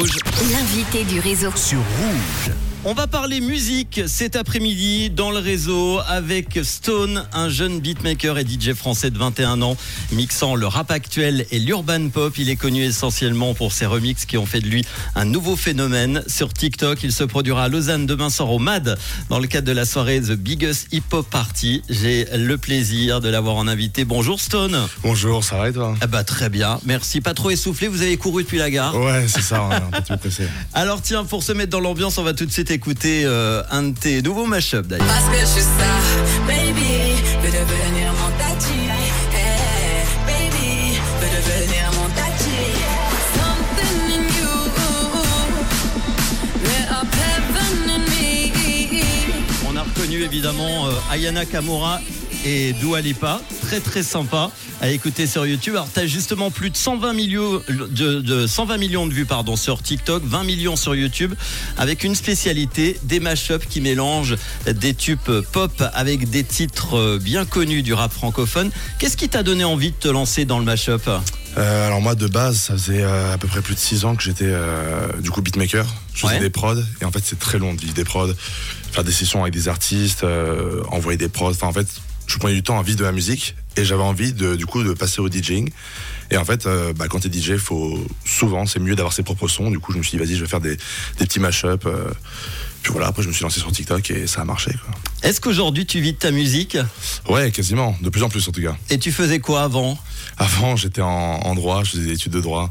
[0.00, 0.29] Rouge.
[0.48, 1.50] L'invité du réseau.
[1.54, 2.54] Sur Rouge.
[2.82, 8.46] On va parler musique cet après-midi dans le réseau avec Stone, un jeune beatmaker et
[8.46, 9.76] DJ français de 21 ans,
[10.12, 12.38] mixant le rap actuel et l'urban pop.
[12.38, 14.82] Il est connu essentiellement pour ses remixes qui ont fait de lui
[15.14, 16.22] un nouveau phénomène.
[16.26, 18.98] Sur TikTok, il se produira à Lausanne demain soir au MAD
[19.28, 21.82] dans le cadre de la soirée The Biggest Hip Hop Party.
[21.90, 24.06] J'ai le plaisir de l'avoir en invité.
[24.06, 24.88] Bonjour Stone.
[25.02, 25.94] Bonjour, ça va et toi?
[26.00, 27.20] Ah bah très bien, merci.
[27.20, 28.96] Pas trop essoufflé, vous avez couru depuis la gare?
[28.96, 30.16] Ouais, c'est ça, un
[30.74, 33.82] Alors tiens, pour se mettre dans l'ambiance, on va tout de suite écouter euh, un
[33.84, 35.06] de tes nouveaux mashups d'ailleurs.
[35.06, 35.92] Parce que je suis ça,
[36.46, 38.78] baby, veux devenir mon tati.
[39.32, 42.60] Hey, baby, veux devenir mon tati.
[43.36, 44.54] Something in you,
[46.62, 48.52] lit up heaven in me.
[49.68, 52.00] On a reconnu évidemment euh, Ayana Kamura
[52.44, 55.74] et Dua Lipa, très très sympa à écouter sur YouTube.
[55.74, 59.54] Alors tu as justement plus de 120 millions de, de 120 millions de vues pardon
[59.54, 61.34] sur TikTok, 20 millions sur YouTube
[61.78, 64.34] avec une spécialité des mashups qui mélangent
[64.66, 65.20] des tubes
[65.52, 68.72] pop avec des titres euh, bien connus du rap francophone.
[68.98, 71.08] Qu'est-ce qui t'a donné envie de te lancer dans le mashup?
[71.56, 74.16] Euh, alors moi de base, ça faisait euh, à peu près plus de 6 ans
[74.16, 75.86] que j'étais euh, du coup beatmaker.
[76.12, 76.40] Je faisais Ouais.
[76.40, 78.32] des prods et en fait c'est très long de vivre des prods,
[78.90, 80.26] faire des sessions avec des artistes,
[80.88, 81.50] envoyer des prods.
[81.50, 81.86] Enfin en fait,
[82.26, 84.82] je prenais du temps à vivre de la musique et j'avais envie de du coup
[84.82, 85.70] de passer au DJing.
[86.32, 89.48] Et en fait, euh, bah, quand t'es DJ, faut souvent c'est mieux d'avoir ses propres
[89.48, 89.70] sons.
[89.70, 91.86] Du coup, je me suis dit vas-y, je vais faire des, des petits mashups.
[91.86, 92.10] euh,
[92.82, 94.70] puis voilà, après je me suis lancé sur TikTok et ça a marché.
[95.22, 96.78] Est-ce qu'aujourd'hui tu vis de ta musique?
[97.28, 98.76] Ouais, quasiment, de plus en plus en tout cas.
[98.88, 99.98] et tu faisais quoi avant?
[100.38, 102.70] Avant, j'étais en, en droit, je faisais des études de droit.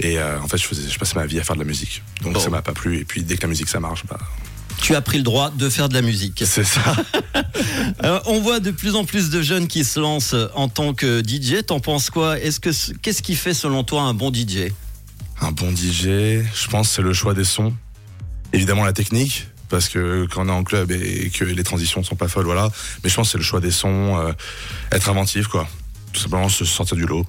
[0.00, 2.02] Et euh, en fait, je, faisais, je passais ma vie à faire de la musique.
[2.22, 2.40] Donc Bon.
[2.40, 2.98] ça m'a pas plu.
[2.98, 4.18] Et puis dès que la musique ça marche, bah,
[4.84, 6.42] Tu as pris le droit de faire de la musique.
[6.46, 6.94] c'est ça.
[8.02, 11.22] Euh, on voit de plus en plus de jeunes qui se lancent en tant que
[11.26, 11.64] DJ.
[11.64, 12.38] T'en penses quoi?
[12.38, 14.72] Est-ce que c- qu'est-ce qui fait selon toi un bon DJ
[15.40, 16.02] Un bon DJ,
[16.54, 17.72] je pense c'est le choix des sons.
[18.52, 22.16] Évidemment la technique, parce que quand on est en club et que les transitions sont
[22.16, 22.68] pas folles, voilà.
[23.02, 24.32] Mais je pense que c'est le choix des sons, euh,
[24.92, 25.66] être inventif, quoi.
[26.12, 27.24] Tout simplement se sortir du lot.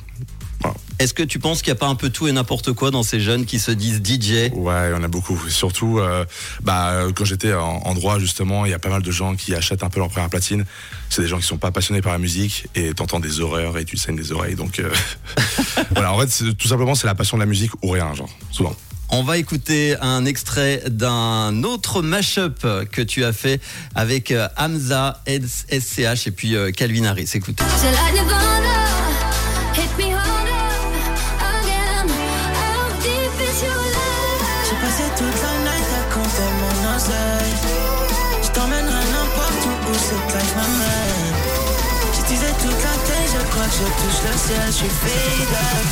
[0.98, 3.04] Est-ce que tu penses qu'il n'y a pas un peu tout et n'importe quoi dans
[3.04, 5.38] ces jeunes qui se disent DJ Ouais, il y en a beaucoup.
[5.50, 6.24] Surtout, euh,
[6.64, 9.54] bah, quand j'étais en, en droit, justement, il y a pas mal de gens qui
[9.54, 10.66] achètent un peu leur première platine.
[11.10, 13.84] C'est des gens qui sont pas passionnés par la musique et t'entends des horreurs et
[13.86, 14.56] tu saignes des oreilles.
[14.56, 14.90] Donc, euh,
[15.92, 18.30] voilà, en fait, c'est- tout simplement, c'est la passion de la musique ou rien, genre,
[18.52, 18.76] souvent.
[19.10, 23.62] On va écouter un extrait d'un autre mashup que tu as fait
[23.94, 27.30] avec euh, Hamza, SCH et puis euh, Calvin Harris.
[27.36, 27.64] Écoutez.
[34.68, 37.56] J'ai passé toute la night à compter mon oseille.
[38.42, 41.36] Je t'emmènerai n'importe où où cette life m'amène.
[42.16, 44.66] J'utilisais toute la tête, je crois que je touche le ciel.
[44.66, 45.86] Je suis fade up,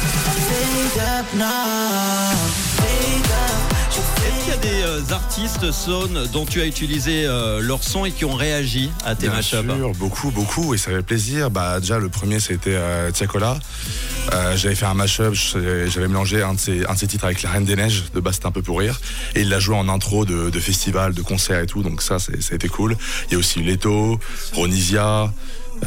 [0.50, 2.34] fade up now.
[2.78, 7.62] Fade up, Est-ce qu'il y a des euh, artistes Zone dont tu as utilisé euh,
[7.62, 10.90] leur son et qui ont réagi à tes Bien mashups sûr, beaucoup, beaucoup, et ça
[10.90, 11.52] fait plaisir.
[11.52, 13.59] Bah, déjà, le premier, c'était euh, Tiakola.
[14.34, 17.44] Euh, j'avais fait un mashup, j'avais mélangé un de, ses, un de ses titres avec
[17.44, 19.00] La Reine des Neiges, de base c'était un peu pour rire,
[19.36, 22.18] et il l'a joué en intro de, de festival, de concert et tout, donc ça,
[22.18, 22.98] ça a été cool.
[23.28, 24.20] Il y a aussi Leto,
[24.54, 25.31] Ronisia,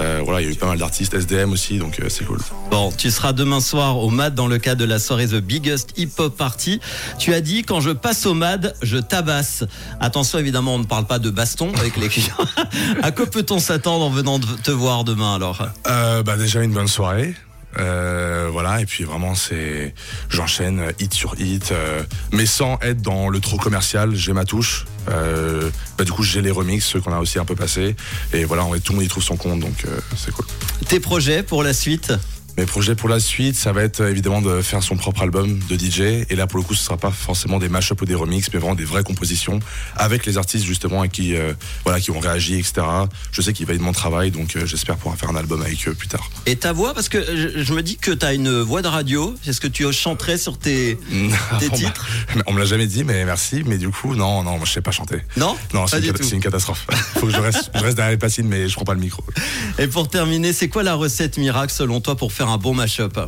[0.01, 2.39] euh, voilà, il y a eu pas mal d'artistes, SDM aussi, donc euh, c'est cool.
[2.71, 5.99] Bon, tu seras demain soir au MAD dans le cadre de la soirée The Biggest
[5.99, 6.81] Hip Hop Party.
[7.19, 9.65] Tu as dit quand je passe au MAD, je tabasse.
[10.01, 12.35] Attention, évidemment, on ne parle pas de baston avec les clients.
[13.03, 15.67] à quoi peut-on s'attendre en venant te voir demain alors?
[15.87, 17.35] Euh, bah déjà une bonne soirée.
[17.79, 19.95] Euh, voilà et puis vraiment c'est
[20.31, 22.03] j'enchaîne hit sur hit euh,
[22.33, 26.43] mais sans être dans le trop commercial j'ai ma touche euh, bah, du coup j'ai
[26.43, 27.97] les remixes ceux qu'on a aussi un peu passés.
[28.33, 30.47] Et voilà tout le monde y trouve son compte donc euh, c'est cool.
[30.89, 32.13] Tes projets pour la suite?
[32.59, 35.59] Mes projets pour la suite ça va être euh, évidemment de faire son propre album
[35.69, 38.15] de DJ et là pour le coup ce sera pas forcément des mashups ou des
[38.15, 39.59] remixes mais vraiment des vraies compositions
[39.97, 41.53] avec les artistes justement et qui euh,
[41.85, 42.87] voilà qui ont réagi etc
[43.33, 45.95] je sais qu'ils valident mon travail donc euh, j'espère pouvoir faire un album avec eux
[45.95, 48.61] plus tard et ta voix Parce que je, je me dis que tu as une
[48.61, 49.35] voix de radio.
[49.47, 50.97] Est-ce que tu chanterais sur tes,
[51.59, 52.07] tes On m'a- titres?
[52.47, 53.63] On me l'a jamais dit, mais merci.
[53.67, 55.21] Mais du coup, non, non, moi, je sais pas chanter.
[55.37, 55.57] Non?
[55.75, 56.87] Non, c'est une, une catastrophe.
[57.17, 59.23] Faut que je reste, je reste derrière les platines, mais je prends pas le micro.
[59.79, 63.19] Et pour terminer, c'est quoi la recette miracle selon toi pour faire un bon mashup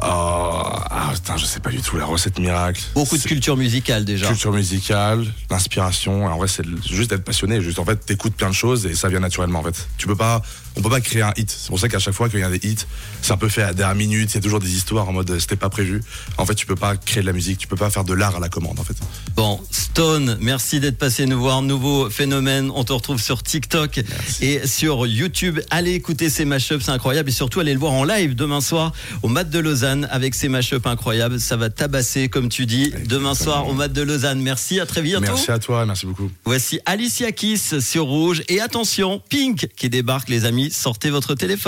[0.00, 2.82] Oh, ah, putain, je sais pas du tout la recette miracle.
[2.94, 4.26] Beaucoup de culture musicale déjà.
[4.28, 6.26] Culture musicale, l'inspiration.
[6.26, 7.60] En vrai, c'est juste d'être passionné.
[7.60, 9.60] Juste, en fait, t'écoutes plein de choses et ça vient naturellement.
[9.60, 10.40] En fait, tu peux pas
[10.76, 11.50] on peut pas créer un hit.
[11.50, 12.86] C'est pour ça qu'à chaque fois qu'il y a des hits,
[13.20, 14.30] c'est un peu fait à la dernière minute.
[14.32, 16.02] Il y a toujours des histoires en mode euh, c'était pas prévu.
[16.38, 18.36] En fait, tu peux pas créer de la musique, tu peux pas faire de l'art
[18.36, 18.96] à la commande en fait.
[19.36, 21.62] Bon, Stone, merci d'être passé nous voir.
[21.62, 22.70] Nouveau phénomène.
[22.74, 24.00] On te retrouve sur TikTok
[24.40, 25.60] et sur YouTube.
[25.70, 27.28] Allez écouter ces mashups, c'est incroyable.
[27.28, 28.92] Et surtout, allez le voir en live demain soir
[29.22, 31.40] au Mat de Lausanne avec ces mashups incroyables.
[31.40, 34.40] Ça va tabasser, comme tu dis, demain soir au Mat de Lausanne.
[34.40, 35.26] Merci, à très bientôt.
[35.26, 36.30] Merci à toi, merci beaucoup.
[36.44, 38.42] Voici Alicia Keys sur Rouge.
[38.48, 41.52] Et attention, Pink qui débarque, les Sortez votre téléphone.